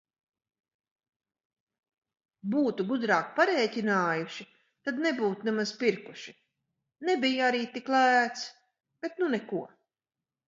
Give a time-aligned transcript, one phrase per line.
[2.53, 4.47] Būtu gudrāk parēķinājuši,
[4.89, 6.33] tad nebūtu nemaz pirkuši.
[7.11, 8.47] Nebija arī tik lēts,
[9.05, 9.61] bet nu neko.